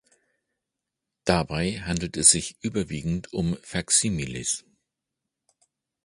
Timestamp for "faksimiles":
3.61-4.65